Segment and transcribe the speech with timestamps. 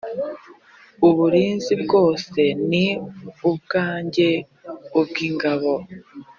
[1.07, 2.85] uburiza bwose ni
[3.49, 4.29] ubwanjye
[4.99, 5.73] ubw ingabo